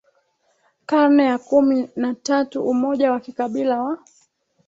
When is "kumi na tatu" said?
1.37-2.63